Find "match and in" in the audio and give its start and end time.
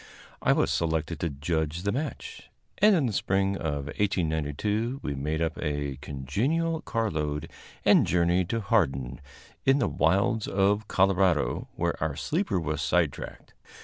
1.91-3.05